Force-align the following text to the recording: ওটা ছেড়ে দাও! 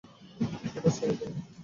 ওটা 0.75 0.89
ছেড়ে 0.97 1.13
দাও! 1.19 1.31